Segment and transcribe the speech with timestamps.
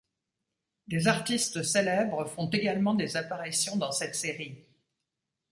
[0.87, 4.65] Des artistes célèbres font également des apparitions dans cette série.